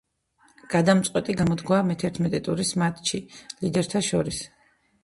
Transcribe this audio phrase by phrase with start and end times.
[0.71, 3.25] გადამწყვეტი გამოდგა მეთერთმეტე ტურის მატჩი
[3.63, 4.47] ლიდერთა შორის.